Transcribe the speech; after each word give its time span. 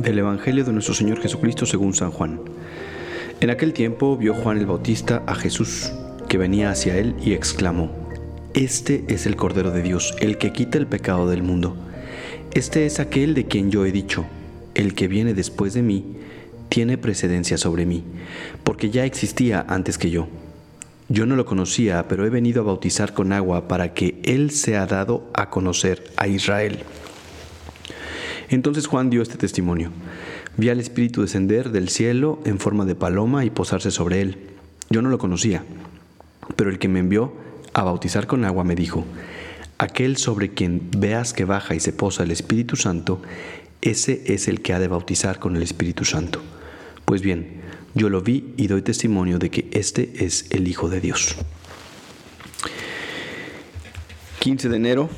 Del 0.00 0.18
Evangelio 0.18 0.64
de 0.64 0.72
nuestro 0.72 0.94
Señor 0.94 1.20
Jesucristo 1.20 1.66
según 1.66 1.92
San 1.92 2.10
Juan. 2.10 2.40
En 3.42 3.50
aquel 3.50 3.74
tiempo 3.74 4.16
vio 4.16 4.32
Juan 4.32 4.56
el 4.56 4.64
Bautista 4.64 5.22
a 5.26 5.34
Jesús, 5.34 5.92
que 6.26 6.38
venía 6.38 6.70
hacia 6.70 6.96
él, 6.96 7.14
y 7.22 7.34
exclamó, 7.34 7.90
Este 8.54 9.04
es 9.08 9.26
el 9.26 9.36
Cordero 9.36 9.70
de 9.72 9.82
Dios, 9.82 10.14
el 10.20 10.38
que 10.38 10.52
quita 10.52 10.78
el 10.78 10.86
pecado 10.86 11.28
del 11.28 11.42
mundo. 11.42 11.76
Este 12.54 12.86
es 12.86 12.98
aquel 12.98 13.34
de 13.34 13.44
quien 13.44 13.70
yo 13.70 13.84
he 13.84 13.92
dicho, 13.92 14.24
el 14.74 14.94
que 14.94 15.06
viene 15.06 15.34
después 15.34 15.74
de 15.74 15.82
mí, 15.82 16.16
tiene 16.70 16.96
precedencia 16.96 17.58
sobre 17.58 17.84
mí, 17.84 18.02
porque 18.64 18.88
ya 18.88 19.04
existía 19.04 19.66
antes 19.68 19.98
que 19.98 20.08
yo. 20.08 20.28
Yo 21.10 21.26
no 21.26 21.36
lo 21.36 21.44
conocía, 21.44 22.08
pero 22.08 22.24
he 22.24 22.30
venido 22.30 22.62
a 22.62 22.66
bautizar 22.66 23.12
con 23.12 23.34
agua 23.34 23.68
para 23.68 23.92
que 23.92 24.18
Él 24.24 24.50
sea 24.50 24.86
dado 24.86 25.30
a 25.34 25.50
conocer 25.50 26.04
a 26.16 26.26
Israel. 26.26 26.78
Entonces 28.50 28.88
Juan 28.88 29.10
dio 29.10 29.22
este 29.22 29.38
testimonio. 29.38 29.92
Vi 30.56 30.68
al 30.68 30.80
Espíritu 30.80 31.22
descender 31.22 31.70
del 31.70 31.88
cielo 31.88 32.40
en 32.44 32.58
forma 32.58 32.84
de 32.84 32.96
paloma 32.96 33.44
y 33.44 33.50
posarse 33.50 33.92
sobre 33.92 34.20
él. 34.20 34.38
Yo 34.90 35.02
no 35.02 35.08
lo 35.08 35.18
conocía, 35.18 35.64
pero 36.56 36.68
el 36.68 36.80
que 36.80 36.88
me 36.88 36.98
envió 36.98 37.32
a 37.72 37.84
bautizar 37.84 38.26
con 38.26 38.44
agua 38.44 38.64
me 38.64 38.74
dijo, 38.74 39.04
aquel 39.78 40.16
sobre 40.16 40.52
quien 40.52 40.90
veas 40.98 41.32
que 41.32 41.44
baja 41.44 41.76
y 41.76 41.80
se 41.80 41.92
posa 41.92 42.24
el 42.24 42.32
Espíritu 42.32 42.74
Santo, 42.74 43.22
ese 43.82 44.22
es 44.26 44.48
el 44.48 44.60
que 44.60 44.72
ha 44.72 44.80
de 44.80 44.88
bautizar 44.88 45.38
con 45.38 45.54
el 45.54 45.62
Espíritu 45.62 46.04
Santo. 46.04 46.42
Pues 47.04 47.22
bien, 47.22 47.62
yo 47.94 48.08
lo 48.08 48.20
vi 48.20 48.52
y 48.56 48.66
doy 48.66 48.82
testimonio 48.82 49.38
de 49.38 49.50
que 49.50 49.68
este 49.72 50.24
es 50.24 50.46
el 50.50 50.66
Hijo 50.66 50.88
de 50.88 51.00
Dios. 51.00 51.36
15 54.40 54.68
de 54.68 54.76
enero, 54.76 55.08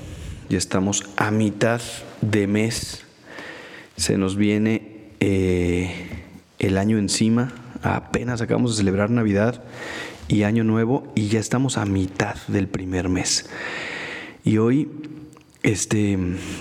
ya 0.51 0.59
estamos 0.59 1.05
a 1.17 1.31
mitad 1.31 1.81
de 2.21 2.47
mes 2.47 3.05
se 4.03 4.19
nos 4.19 4.35
viene 4.35 5.13
eh, 5.21 5.93
el 6.59 6.77
año 6.77 6.99
encima, 6.99 7.53
apenas 7.85 8.41
acabamos 8.41 8.73
de 8.73 8.79
celebrar 8.79 9.11
Navidad 9.11 9.63
y 10.27 10.43
Año 10.43 10.65
Nuevo 10.65 11.13
y 11.15 11.29
ya 11.29 11.39
estamos 11.39 11.79
a 11.79 11.85
mitad 11.85 12.35
del 12.49 12.67
primer 12.67 13.09
mes. 13.09 13.49
Y 14.43 14.59
hoy 14.59 14.91
este 15.63 16.19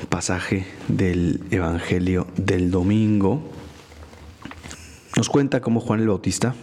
pasaje 0.10 0.68
del 0.88 1.42
Evangelio 1.50 2.28
del 2.38 2.70
domingo 2.70 3.42
nos 5.18 5.28
cuenta 5.28 5.62
cómo 5.62 5.80
Juan 5.80 6.00
el 6.00 6.10
Bautista 6.10 6.54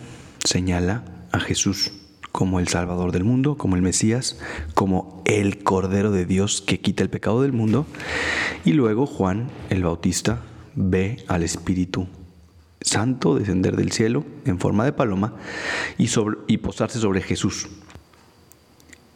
señala 0.45 1.03
a 1.33 1.41
Jesús 1.41 1.91
como 2.31 2.61
el 2.61 2.69
Salvador 2.69 3.11
del 3.11 3.25
mundo, 3.25 3.57
como 3.59 3.75
el 3.75 3.83
Mesías, 3.83 4.39
como 4.75 5.25
el 5.25 5.65
Cordero 5.65 6.13
de 6.13 6.25
Dios 6.25 6.63
que 6.63 6.79
quita 6.79 7.03
el 7.03 7.11
pecado 7.11 7.43
del 7.43 7.53
mundo. 7.53 7.85
Y 8.65 8.75
luego 8.75 9.07
Juan 9.07 9.51
el 9.71 9.83
Bautista 9.83 10.41
ve 10.75 11.25
al 11.29 11.43
Espíritu 11.43 12.07
Santo 12.81 13.35
descender 13.35 13.77
del 13.77 13.93
cielo 13.93 14.25
en 14.45 14.59
forma 14.59 14.85
de 14.85 14.93
paloma 14.93 15.35
y, 15.99 16.09
sobre, 16.09 16.39
y 16.47 16.59
posarse 16.59 16.99
sobre 16.99 17.21
Jesús. 17.21 17.69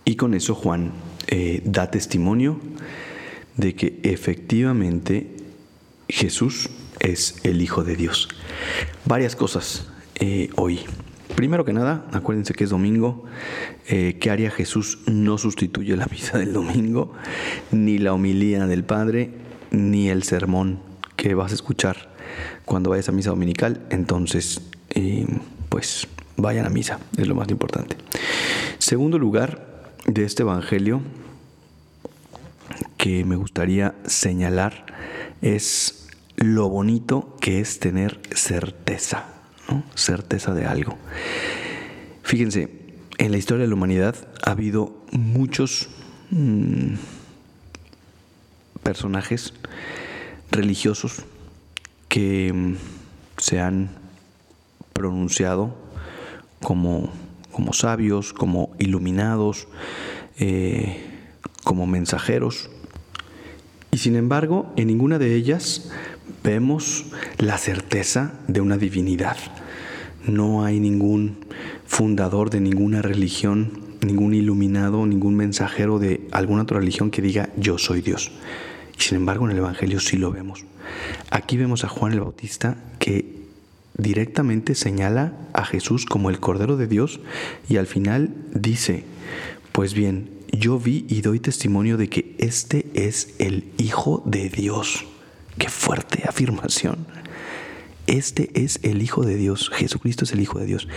Y 0.05 0.17
con 0.17 0.35
eso 0.35 0.55
Juan 0.55 0.93
eh, 1.29 1.63
da 1.65 1.91
testimonio 1.91 2.61
de 3.57 3.75
que 3.75 4.01
efectivamente 4.03 5.37
Jesús 6.09 6.71
es 6.99 7.37
el 7.45 7.63
Hijo 7.63 7.85
de 7.85 7.97
Dios. 7.97 8.29
Varias 9.05 9.37
cosas 9.37 9.89
eh, 10.17 10.51
hoy. 10.57 10.81
Primero 11.37 11.65
que 11.65 11.73
nada, 11.73 12.07
acuérdense 12.13 12.53
que 12.53 12.65
es 12.65 12.71
domingo. 12.71 13.25
Eh, 13.89 14.19
¿Qué 14.21 14.31
haría 14.31 14.51
Jesús? 14.51 14.99
No 15.07 15.39
sustituye 15.39 15.97
la 15.97 16.07
misa 16.07 16.37
del 16.39 16.53
domingo, 16.53 17.15
ni 17.71 17.99
la 17.99 18.13
homilía 18.13 18.67
del 18.67 18.85
Padre, 18.85 19.31
ni 19.71 20.11
el 20.11 20.25
sermón 20.25 20.92
que 21.23 21.37
vas 21.37 21.53
a 21.53 21.55
escuchar 21.55 22.09
cuando 22.65 22.91
vayas 22.91 23.09
a 23.09 23.13
misa 23.13 23.31
dominical, 23.31 23.87
entonces 23.91 24.61
eh, 24.91 25.25
pues 25.69 26.09
vayan 26.37 26.67
a 26.67 26.69
misa, 26.69 26.99
es 27.17 27.29
lo 27.29 27.37
más 27.37 27.49
importante. 27.49 27.97
Segundo 28.79 29.21
lugar 29.21 29.93
de 30.05 30.25
este 30.25 30.43
Evangelio 30.43 31.01
que 32.97 33.25
me 33.25 33.37
gustaría 33.37 33.95
señalar 34.05 34.85
es 35.43 36.09
lo 36.35 36.69
bonito 36.69 37.37
que 37.41 37.61
es 37.61 37.79
tener 37.79 38.21
certeza, 38.35 39.27
certeza 39.95 40.55
de 40.55 40.67
algo. 40.67 40.99
Fíjense, 42.25 42.69
en 43.19 43.31
la 43.31 43.39
historia 43.39 43.63
de 43.63 43.69
la 43.69 43.77
humanidad 43.77 44.17
ha 44.45 44.51
habido 44.51 45.05
muchos 45.13 45.89
mm, 46.31 46.95
personajes 48.83 49.55
religiosos 50.53 51.23
que 52.09 52.53
mm, 52.53 52.75
se 53.39 53.61
han 53.61 53.91
pronunciado 54.93 55.75
como, 56.63 57.11
como 57.51 57.73
sabios, 57.73 58.33
como 58.33 58.71
iluminados, 58.79 59.67
eh, 60.39 61.01
como 61.65 61.87
mensajeros. 61.87 62.71
Y 63.91 63.99
sin 63.99 64.15
embargo, 64.17 64.73
en 64.77 64.89
ninguna 64.89 65.19
de 65.19 65.35
ellas 65.35 65.91
vemos 66.45 67.07
la 67.39 67.59
certeza 67.59 68.35
de 68.49 68.61
una 68.61 68.77
divinidad. 68.77 69.37
No 70.27 70.65
hay 70.65 70.81
ningún 70.81 71.39
fundador 71.87 72.51
de 72.51 72.61
ninguna 72.61 73.03
religión, 73.03 73.73
ningún 74.03 74.35
iluminado, 74.35 75.05
ningún 75.07 75.35
mensajero 75.35 75.99
de 75.99 76.27
alguna 76.31 76.63
otra 76.63 76.79
religión 76.79 77.11
que 77.11 77.23
diga 77.23 77.51
yo 77.57 77.79
soy 77.79 78.03
Dios. 78.03 78.31
Sin 78.99 79.17
embargo, 79.17 79.45
en 79.47 79.53
el 79.53 79.59
Evangelio 79.59 80.01
sí 80.01 80.17
lo 80.17 80.31
vemos. 80.31 80.65
Aquí 81.31 81.57
vemos 81.57 81.85
a 81.85 81.89
Juan 81.89 82.13
el 82.13 82.21
Bautista 82.21 82.77
que 82.99 83.43
directamente 83.97 84.75
señala 84.75 85.33
a 85.53 85.65
Jesús 85.65 86.07
como 86.07 86.31
el 86.31 86.41
Cordero 86.41 86.77
de 86.77 86.87
Dios 86.87 87.21
y 87.69 87.77
al 87.77 87.87
final 87.87 88.35
dice, 88.55 89.05
pues 89.73 89.95
bien, 89.95 90.31
yo 90.51 90.79
vi 90.79 91.07
y 91.09 91.23
doy 91.23 91.41
testimonio 91.41 91.97
de 91.97 92.09
que 92.09 92.35
este 92.39 92.87
es 92.95 93.35
el 93.39 93.73
Hijo 93.79 94.23
de 94.27 94.49
Dios. 94.49 95.05
Qué 95.59 95.69
fuerte 95.69 96.25
afirmación. 96.29 97.07
Este 98.07 98.51
es 98.55 98.81
el 98.83 99.01
Hijo 99.01 99.25
de 99.25 99.37
Dios, 99.37 99.71
Jesucristo 99.71 100.25
es 100.25 100.33
el 100.33 100.41
Hijo 100.41 100.59
de 100.59 100.67
Dios. 100.67 100.89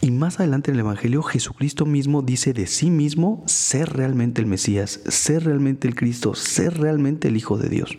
Y 0.00 0.10
más 0.10 0.38
adelante 0.38 0.70
en 0.70 0.76
el 0.76 0.80
Evangelio, 0.80 1.22
Jesucristo 1.22 1.86
mismo 1.86 2.22
dice 2.22 2.52
de 2.52 2.66
sí 2.66 2.90
mismo 2.90 3.42
ser 3.46 3.94
realmente 3.94 4.42
el 4.42 4.46
Mesías, 4.46 5.00
ser 5.08 5.44
realmente 5.44 5.88
el 5.88 5.94
Cristo, 5.94 6.34
ser 6.34 6.78
realmente 6.78 7.28
el 7.28 7.36
Hijo 7.36 7.56
de 7.56 7.68
Dios. 7.68 7.96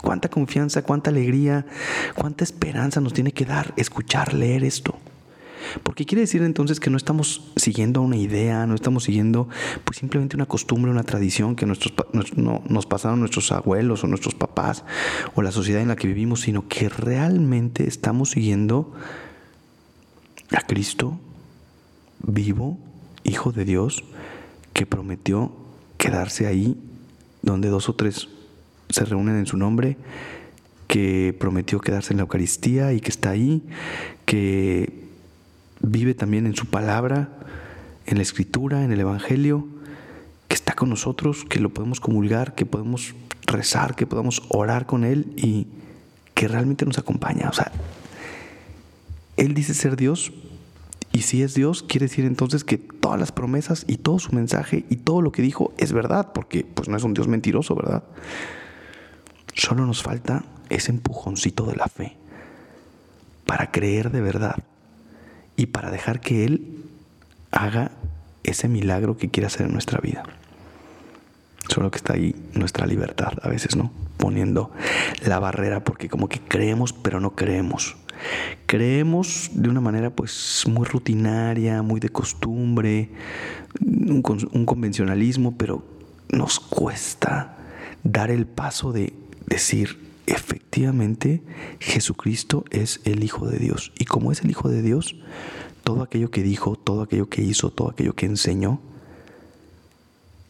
Cuánta 0.00 0.28
confianza, 0.28 0.82
cuánta 0.82 1.10
alegría, 1.10 1.66
cuánta 2.14 2.44
esperanza 2.44 3.00
nos 3.00 3.12
tiene 3.12 3.32
que 3.32 3.44
dar 3.44 3.74
escuchar, 3.76 4.34
leer 4.34 4.62
esto. 4.62 4.96
Porque 5.82 6.04
quiere 6.06 6.22
decir 6.22 6.42
entonces 6.42 6.80
que 6.80 6.90
no 6.90 6.96
estamos 6.96 7.42
siguiendo 7.56 8.02
una 8.02 8.16
idea, 8.16 8.66
no 8.66 8.74
estamos 8.74 9.04
siguiendo 9.04 9.48
pues 9.84 9.98
simplemente 9.98 10.36
una 10.36 10.46
costumbre, 10.46 10.90
una 10.90 11.02
tradición 11.02 11.56
que 11.56 11.66
nuestros, 11.66 11.94
nos 12.12 12.86
pasaron 12.86 13.20
nuestros 13.20 13.52
abuelos 13.52 14.04
o 14.04 14.06
nuestros 14.06 14.34
papás 14.34 14.84
o 15.34 15.42
la 15.42 15.52
sociedad 15.52 15.82
en 15.82 15.88
la 15.88 15.96
que 15.96 16.08
vivimos, 16.08 16.40
sino 16.42 16.68
que 16.68 16.88
realmente 16.88 17.86
estamos 17.86 18.30
siguiendo 18.30 18.92
a 20.50 20.60
Cristo 20.62 21.18
vivo, 22.22 22.78
Hijo 23.24 23.50
de 23.52 23.64
Dios, 23.64 24.04
que 24.72 24.86
prometió 24.86 25.52
quedarse 25.98 26.46
ahí 26.46 26.76
donde 27.42 27.68
dos 27.68 27.88
o 27.88 27.94
tres 27.94 28.28
se 28.88 29.04
reúnen 29.04 29.36
en 29.36 29.46
su 29.46 29.56
nombre, 29.56 29.96
que 30.86 31.34
prometió 31.38 31.80
quedarse 31.80 32.12
en 32.12 32.18
la 32.18 32.22
Eucaristía 32.22 32.92
y 32.92 33.00
que 33.00 33.10
está 33.10 33.30
ahí, 33.30 33.62
que 34.24 35.05
vive 35.86 36.14
también 36.14 36.46
en 36.46 36.56
su 36.56 36.66
palabra, 36.66 37.28
en 38.06 38.16
la 38.16 38.22
escritura, 38.22 38.84
en 38.84 38.92
el 38.92 39.00
Evangelio, 39.00 39.66
que 40.48 40.54
está 40.54 40.74
con 40.74 40.90
nosotros, 40.90 41.44
que 41.44 41.60
lo 41.60 41.70
podemos 41.70 42.00
comulgar, 42.00 42.54
que 42.54 42.66
podemos 42.66 43.14
rezar, 43.46 43.94
que 43.94 44.06
podamos 44.06 44.42
orar 44.48 44.86
con 44.86 45.04
Él 45.04 45.32
y 45.36 45.68
que 46.34 46.48
realmente 46.48 46.84
nos 46.84 46.98
acompaña. 46.98 47.48
O 47.48 47.52
sea, 47.52 47.70
Él 49.36 49.54
dice 49.54 49.74
ser 49.74 49.96
Dios 49.96 50.32
y 51.12 51.22
si 51.22 51.42
es 51.42 51.54
Dios, 51.54 51.82
quiere 51.82 52.06
decir 52.06 52.24
entonces 52.24 52.64
que 52.64 52.78
todas 52.78 53.18
las 53.18 53.32
promesas 53.32 53.84
y 53.86 53.96
todo 53.96 54.18
su 54.18 54.32
mensaje 54.32 54.84
y 54.90 54.96
todo 54.96 55.22
lo 55.22 55.32
que 55.32 55.42
dijo 55.42 55.72
es 55.78 55.92
verdad, 55.92 56.32
porque 56.32 56.64
pues 56.64 56.88
no 56.88 56.96
es 56.96 57.04
un 57.04 57.14
Dios 57.14 57.28
mentiroso, 57.28 57.74
¿verdad? 57.74 58.02
Solo 59.54 59.86
nos 59.86 60.02
falta 60.02 60.44
ese 60.68 60.90
empujoncito 60.90 61.64
de 61.66 61.76
la 61.76 61.86
fe 61.86 62.16
para 63.46 63.70
creer 63.70 64.10
de 64.10 64.20
verdad 64.20 64.56
y 65.56 65.66
para 65.66 65.90
dejar 65.90 66.20
que 66.20 66.44
Él 66.44 66.84
haga 67.50 67.92
ese 68.44 68.68
milagro 68.68 69.16
que 69.16 69.30
quiere 69.30 69.46
hacer 69.46 69.66
en 69.66 69.72
nuestra 69.72 70.00
vida. 70.00 70.22
Solo 71.68 71.90
que 71.90 71.96
está 71.96 72.14
ahí 72.14 72.34
nuestra 72.54 72.86
libertad 72.86 73.32
a 73.42 73.48
veces, 73.48 73.74
¿no? 73.76 73.90
Poniendo 74.16 74.70
la 75.24 75.38
barrera 75.38 75.82
porque 75.82 76.08
como 76.08 76.28
que 76.28 76.40
creemos 76.40 76.92
pero 76.92 77.20
no 77.20 77.34
creemos. 77.34 77.96
Creemos 78.66 79.50
de 79.52 79.68
una 79.68 79.80
manera 79.80 80.10
pues 80.10 80.64
muy 80.68 80.86
rutinaria, 80.86 81.82
muy 81.82 82.00
de 82.00 82.08
costumbre, 82.08 83.10
un, 83.80 84.22
un 84.52 84.66
convencionalismo, 84.66 85.56
pero 85.58 85.84
nos 86.30 86.60
cuesta 86.60 87.56
dar 88.04 88.30
el 88.30 88.46
paso 88.46 88.92
de 88.92 89.12
decir, 89.46 89.98
efectivamente 90.26 91.42
Jesucristo 91.80 92.64
es 92.70 93.00
el 93.04 93.24
Hijo 93.24 93.48
de 93.48 93.58
Dios. 93.58 93.92
Y 93.98 94.04
como 94.04 94.32
es 94.32 94.42
el 94.42 94.50
Hijo 94.50 94.68
de 94.68 94.82
Dios, 94.82 95.16
todo 95.84 96.02
aquello 96.02 96.30
que 96.30 96.42
dijo, 96.42 96.76
todo 96.76 97.02
aquello 97.02 97.28
que 97.28 97.42
hizo, 97.42 97.70
todo 97.70 97.90
aquello 97.90 98.14
que 98.14 98.26
enseñó, 98.26 98.80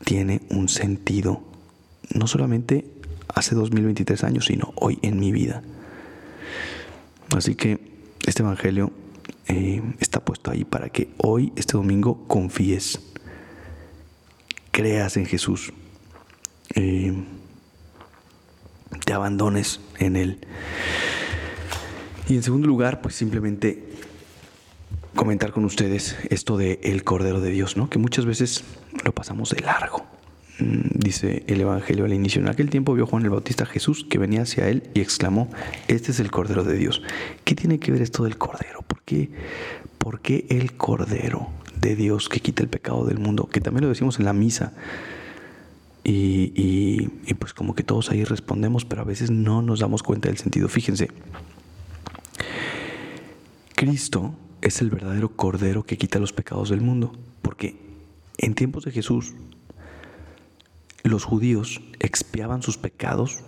tiene 0.04 0.42
un 0.50 0.68
sentido. 0.68 1.42
No 2.14 2.26
solamente 2.26 2.86
hace 3.34 3.54
2023 3.54 4.24
años, 4.24 4.46
sino 4.46 4.72
hoy 4.76 4.98
en 5.02 5.20
mi 5.20 5.32
vida. 5.32 5.62
Así 7.36 7.54
que 7.54 7.78
este 8.26 8.42
Evangelio 8.42 8.92
eh, 9.48 9.82
está 10.00 10.24
puesto 10.24 10.50
ahí 10.50 10.64
para 10.64 10.88
que 10.88 11.10
hoy, 11.18 11.52
este 11.56 11.74
domingo, 11.74 12.26
confíes, 12.26 13.00
creas 14.70 15.16
en 15.16 15.26
Jesús, 15.26 15.72
eh, 16.74 17.12
te 19.04 19.12
abandones 19.12 19.80
en 19.98 20.16
Él. 20.16 20.38
Y 22.28 22.34
en 22.34 22.42
segundo 22.42 22.66
lugar, 22.66 23.00
pues 23.00 23.14
simplemente 23.14 23.84
comentar 25.14 25.52
con 25.52 25.64
ustedes 25.64 26.16
esto 26.30 26.56
de 26.56 26.80
el 26.82 27.04
Cordero 27.04 27.40
de 27.40 27.50
Dios, 27.50 27.76
¿no? 27.76 27.88
Que 27.88 27.98
muchas 27.98 28.26
veces 28.26 28.64
lo 29.04 29.12
pasamos 29.12 29.50
de 29.50 29.60
largo. 29.60 30.04
Mm, 30.58 30.98
dice 30.98 31.44
el 31.46 31.60
Evangelio 31.60 32.04
al 32.04 32.12
inicio. 32.12 32.40
En 32.40 32.48
aquel 32.48 32.70
tiempo 32.70 32.94
vio 32.94 33.06
Juan 33.06 33.24
el 33.24 33.30
Bautista 33.30 33.64
a 33.64 33.66
Jesús 33.66 34.06
que 34.08 34.18
venía 34.18 34.42
hacia 34.42 34.68
él 34.68 34.84
y 34.94 35.00
exclamó, 35.00 35.50
este 35.88 36.12
es 36.12 36.20
el 36.20 36.30
Cordero 36.30 36.64
de 36.64 36.76
Dios. 36.76 37.02
¿Qué 37.44 37.54
tiene 37.54 37.78
que 37.78 37.92
ver 37.92 38.02
esto 38.02 38.24
del 38.24 38.38
Cordero? 38.38 38.82
¿Por 38.82 39.02
qué, 39.02 39.30
¿Por 39.98 40.20
qué 40.20 40.46
el 40.48 40.76
Cordero 40.76 41.48
de 41.80 41.96
Dios 41.96 42.28
que 42.28 42.40
quita 42.40 42.62
el 42.62 42.68
pecado 42.68 43.04
del 43.04 43.18
mundo? 43.18 43.48
Que 43.48 43.60
también 43.60 43.84
lo 43.84 43.90
decimos 43.90 44.18
en 44.18 44.24
la 44.24 44.32
misa. 44.32 44.72
Y, 46.08 46.52
y, 46.54 47.34
pues 47.34 47.52
como 47.52 47.74
que 47.74 47.82
todos 47.82 48.10
ahí 48.10 48.22
respondemos, 48.22 48.84
pero 48.84 49.02
a 49.02 49.04
veces 49.04 49.32
no 49.32 49.60
nos 49.60 49.80
damos 49.80 50.04
cuenta 50.04 50.28
del 50.28 50.38
sentido. 50.38 50.68
Fíjense, 50.68 51.10
Cristo 53.74 54.32
es 54.62 54.80
el 54.80 54.90
verdadero 54.90 55.30
Cordero 55.30 55.82
que 55.82 55.98
quita 55.98 56.20
los 56.20 56.32
pecados 56.32 56.68
del 56.70 56.80
mundo, 56.80 57.10
porque 57.42 57.76
en 58.38 58.54
tiempos 58.54 58.84
de 58.84 58.92
Jesús 58.92 59.34
los 61.02 61.24
judíos 61.24 61.80
expiaban 61.98 62.62
sus 62.62 62.78
pecados 62.78 63.40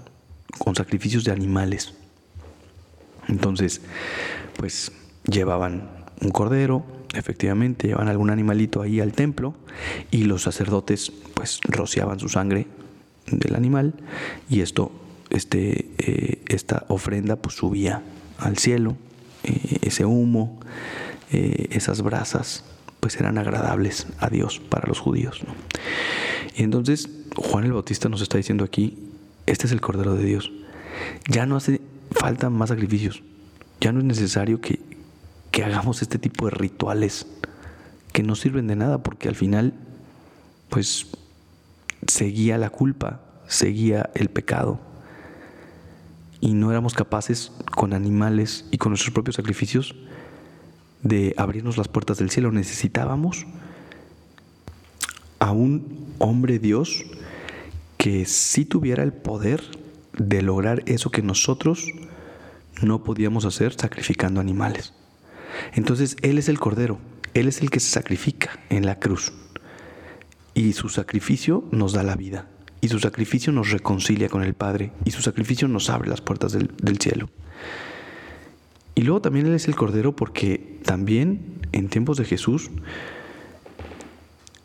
con 0.59 0.75
sacrificios 0.75 1.23
de 1.23 1.31
animales. 1.31 1.95
Entonces, 3.29 3.83
pues 4.57 4.91
llevaban 5.31 5.89
un 6.21 6.31
cordero, 6.31 6.85
efectivamente, 7.15 7.89
llevaban 7.89 8.09
algún 8.09 8.31
animalito 8.31 8.83
ahí 8.83 9.01
al 9.01 9.13
templo 9.13 9.55
y 10.11 10.25
los 10.25 10.43
sacerdotes 10.43 11.13
pues 11.35 11.61
rociaban 11.65 12.19
su 12.21 12.29
sangre 12.29 12.67
del 13.31 13.55
animal 13.55 13.95
y 14.49 14.61
esto, 14.61 14.93
este, 15.31 15.91
eh, 15.99 16.43
esta 16.49 16.85
ofrenda 16.89 17.37
pues 17.37 17.57
subía 17.57 18.03
al 18.39 18.59
cielo, 18.59 18.97
eh, 19.45 19.79
ese 19.83 20.05
humo, 20.05 20.61
eh, 21.31 21.69
esas 21.71 22.03
brasas 22.03 22.65
pues 23.01 23.17
eran 23.17 23.39
agradables 23.39 24.07
a 24.19 24.29
Dios 24.29 24.59
para 24.59 24.89
los 24.89 24.99
judíos. 24.99 25.41
Y 26.57 26.63
entonces 26.63 27.09
Juan 27.37 27.65
el 27.65 27.73
Bautista 27.73 28.09
nos 28.09 28.23
está 28.23 28.37
diciendo 28.37 28.65
aquí, 28.65 28.99
este 29.47 29.67
es 29.67 29.73
el 29.73 29.81
Cordero 29.81 30.15
de 30.15 30.25
Dios. 30.25 30.51
Ya 31.29 31.47
no 31.47 31.57
hace 31.57 31.81
falta 32.11 32.51
más 32.51 32.71
sacrificios. 32.71 33.23
Ya 33.81 33.93
no 33.93 34.01
es 34.01 34.05
necesario 34.05 34.61
que, 34.61 34.81
que 35.59 35.65
hagamos 35.65 36.03
este 36.03 36.21
tipo 36.21 36.45
de 36.45 36.53
rituales 36.53 37.27
que 38.13 38.23
no 38.23 38.37
sirven 38.37 38.69
de 38.69 38.77
nada 38.77 39.03
porque 39.03 39.27
al 39.27 39.35
final 39.35 39.75
pues 40.69 41.09
seguía 42.07 42.59
la 42.59 42.71
culpa, 42.71 43.23
seguía 43.49 44.09
el 44.15 44.29
pecado. 44.29 44.79
Y 46.41 46.55
no 46.55 46.71
éramos 46.71 46.95
capaces 46.95 47.51
con 47.75 47.93
animales 47.93 48.67
y 48.71 48.79
con 48.79 48.93
nuestros 48.93 49.13
propios 49.13 49.35
sacrificios 49.35 49.97
de 51.03 51.35
abrirnos 51.37 51.77
las 51.77 51.89
puertas 51.89 52.19
del 52.19 52.31
cielo. 52.31 52.53
Necesitábamos 52.53 53.45
a 55.41 55.51
un 55.51 56.15
hombre 56.19 56.61
Dios 56.61 57.05
que 57.97 58.27
sí 58.27 58.65
tuviera 58.65 59.03
el 59.03 59.13
poder 59.13 59.61
de 60.17 60.41
lograr 60.41 60.85
eso 60.87 61.11
que 61.11 61.23
nosotros 61.23 61.85
no 62.81 63.03
podíamos 63.03 63.45
hacer 63.45 63.75
sacrificando 63.75 64.41
animales. 64.41 64.95
Entonces 65.75 66.17
Él 66.23 66.39
es 66.39 66.49
el 66.49 66.59
Cordero, 66.59 66.99
Él 67.35 67.49
es 67.49 67.61
el 67.61 67.71
que 67.71 67.81
se 67.81 67.91
sacrifica 67.91 68.61
en 68.71 68.87
la 68.87 68.99
cruz. 68.99 69.33
Y 70.55 70.73
su 70.73 70.89
sacrificio 70.89 71.65
nos 71.71 71.93
da 71.93 72.03
la 72.03 72.17
vida, 72.17 72.49
y 72.81 72.89
su 72.89 72.99
sacrificio 72.99 73.53
nos 73.53 73.71
reconcilia 73.71 74.29
con 74.29 74.43
el 74.43 74.55
Padre, 74.55 74.93
y 75.05 75.11
su 75.11 75.23
sacrificio 75.23 75.69
nos 75.69 75.91
abre 75.91 76.09
las 76.09 76.21
puertas 76.21 76.53
del, 76.53 76.99
cielo. 76.99 77.31
Y 78.95 79.03
luego 79.03 79.21
también 79.21 79.47
Él 79.47 79.55
es 79.55 79.69
el 79.69 79.77
Cordero 79.77 80.17
porque 80.17 80.81
también 80.85 81.59
en 81.73 81.89
tiempos 81.89 82.17
de 82.17 82.25
Jesús, 82.25 82.71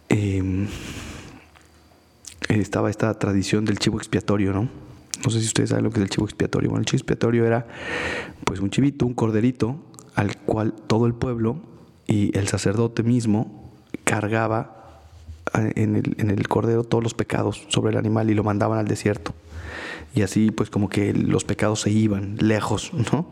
eh, 0.10 0.68
estaba 2.50 2.90
esta 2.90 3.14
tradición 3.18 3.66
del 3.66 3.80
chivo 3.80 3.98
expiatorio, 3.98 4.54
¿no? 4.54 4.70
No 5.24 5.32
sé 5.32 5.40
si 5.40 5.48
ustedes 5.48 5.70
saben 5.70 5.86
lo 5.86 5.92
que 5.92 6.00
es 6.00 6.04
el 6.04 6.10
chivo 6.10 6.26
expiatorio. 6.26 6.70
Bueno, 6.70 6.82
el 6.82 6.86
chivo 6.86 6.98
expiatorio 6.98 7.46
era 7.46 7.66
pues 8.44 8.60
un 8.60 8.70
chivito, 8.70 9.06
un 9.06 9.14
corderito, 9.14 9.80
al 10.16 10.38
cual 10.38 10.74
todo 10.88 11.06
el 11.06 11.14
pueblo 11.14 11.58
y 12.08 12.38
el 12.38 12.48
sacerdote 12.48 13.04
mismo 13.04 13.72
cargaba 14.04 15.02
en 15.54 15.96
el, 15.96 16.16
en 16.18 16.30
el 16.30 16.48
cordero 16.48 16.84
todos 16.84 17.04
los 17.04 17.14
pecados 17.14 17.64
sobre 17.70 17.92
el 17.92 17.98
animal 17.98 18.30
y 18.30 18.34
lo 18.34 18.44
mandaban 18.44 18.80
al 18.80 18.88
desierto. 18.88 19.34
Y 20.16 20.22
así 20.22 20.52
pues 20.52 20.70
como 20.70 20.90
que 20.90 21.14
los 21.14 21.44
pecados 21.44 21.82
se 21.82 21.92
iban 21.92 22.38
lejos, 22.40 22.92
¿no? 23.12 23.28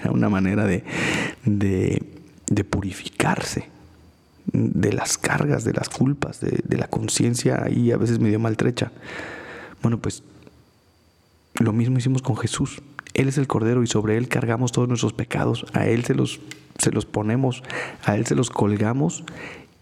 Era 0.00 0.10
una 0.10 0.28
manera 0.28 0.64
de, 0.64 0.84
de, 1.44 2.02
de 2.46 2.64
purificarse 2.64 3.76
de 4.52 4.92
las 4.92 5.18
cargas, 5.18 5.64
de 5.64 5.72
las 5.72 5.88
culpas, 5.88 6.40
de, 6.40 6.76
la 6.76 6.88
conciencia 6.88 7.62
ahí 7.64 7.90
a 7.90 7.96
veces 7.96 8.18
medio 8.18 8.38
maltrecha. 8.38 8.92
Bueno, 9.82 9.98
pues 9.98 10.22
lo 11.58 11.72
mismo 11.72 11.98
hicimos 11.98 12.22
con 12.22 12.36
Jesús. 12.36 12.80
Él 13.14 13.28
es 13.28 13.38
el 13.38 13.46
Cordero 13.46 13.82
y 13.82 13.86
sobre 13.86 14.16
Él 14.16 14.28
cargamos 14.28 14.72
todos 14.72 14.88
nuestros 14.88 15.12
pecados. 15.12 15.66
A 15.72 15.86
Él 15.86 16.04
se 16.04 16.14
los, 16.14 16.40
se 16.78 16.90
los 16.90 17.06
ponemos, 17.06 17.62
a 18.04 18.16
Él 18.16 18.26
se 18.26 18.34
los 18.34 18.50
colgamos 18.50 19.24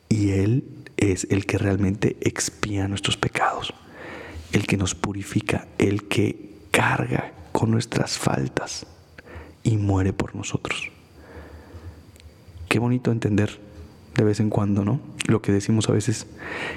y 0.08 0.30
Él 0.30 0.64
es 0.96 1.26
el 1.30 1.46
que 1.46 1.58
realmente 1.58 2.16
expía 2.20 2.88
nuestros 2.88 3.16
pecados, 3.16 3.74
el 4.52 4.66
que 4.66 4.76
nos 4.76 4.94
purifica, 4.94 5.66
el 5.78 6.04
que 6.08 6.54
carga 6.70 7.32
con 7.52 7.70
nuestras 7.70 8.18
faltas 8.18 8.86
y 9.62 9.76
muere 9.76 10.12
por 10.12 10.34
nosotros. 10.34 10.90
Qué 12.68 12.78
bonito 12.78 13.10
entender 13.10 13.60
de 14.16 14.24
vez 14.24 14.40
en 14.40 14.50
cuando, 14.50 14.84
¿no? 14.84 15.00
Lo 15.26 15.42
que 15.42 15.52
decimos 15.52 15.88
a 15.88 15.92
veces, 15.92 16.26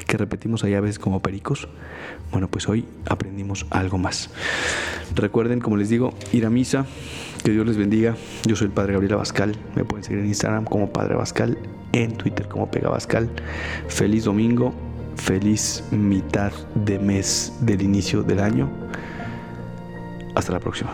que 0.08 0.18
repetimos 0.18 0.64
ahí 0.64 0.74
a 0.74 0.82
veces 0.82 1.00
como 1.00 1.22
pericos. 1.22 1.68
Bueno, 2.32 2.48
pues 2.50 2.68
hoy 2.68 2.86
aprendimos 3.10 3.66
algo 3.70 3.98
más. 3.98 4.30
Recuerden, 5.16 5.60
como 5.60 5.78
les 5.78 5.90
digo, 5.90 6.14
ir 6.34 6.46
a 6.46 6.50
misa. 6.50 6.86
Que 7.44 7.52
Dios 7.52 7.66
les 7.66 7.78
bendiga. 7.78 8.16
Yo 8.46 8.56
soy 8.56 8.68
el 8.68 8.74
Padre 8.74 8.94
Gabriel 8.94 9.14
Abascal. 9.14 9.56
Me 9.76 9.86
pueden 9.86 10.04
seguir 10.04 10.20
en 10.20 10.28
Instagram 10.28 10.66
como 10.66 10.92
Padre 10.92 11.14
Abascal, 11.14 11.58
en 11.94 12.18
Twitter 12.18 12.48
como 12.48 12.70
Pega 12.70 12.88
Abascal. 12.88 13.30
Feliz 13.88 14.26
domingo, 14.26 14.74
feliz 15.16 15.84
mitad 15.92 16.52
de 16.76 17.00
mes 17.00 17.54
del 17.62 17.82
inicio 17.82 18.24
del 18.24 18.40
año. 18.40 18.70
Hasta 20.36 20.54
la 20.54 20.60
próxima. 20.60 20.94